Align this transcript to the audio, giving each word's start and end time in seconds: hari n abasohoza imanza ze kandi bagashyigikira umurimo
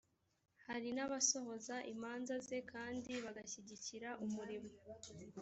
hari 0.65 0.89
n 0.97 0.99
abasohoza 1.05 1.75
imanza 1.93 2.33
ze 2.47 2.57
kandi 2.71 3.11
bagashyigikira 3.23 4.09
umurimo 4.25 4.71